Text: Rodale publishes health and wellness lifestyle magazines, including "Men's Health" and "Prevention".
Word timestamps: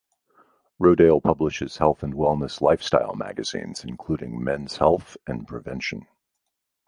Rodale 0.81 1.21
publishes 1.21 1.77
health 1.77 2.01
and 2.01 2.15
wellness 2.15 2.59
lifestyle 2.59 3.13
magazines, 3.13 3.85
including 3.85 4.43
"Men's 4.43 4.77
Health" 4.77 5.15
and 5.27 5.47
"Prevention". 5.47 6.07